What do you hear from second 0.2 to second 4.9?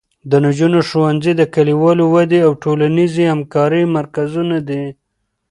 د نجونو ښوونځي د کلیوالو ودې او ټولنیزې همکارۍ مرکزونه دي.